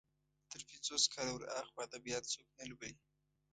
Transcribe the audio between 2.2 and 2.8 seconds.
څوک نه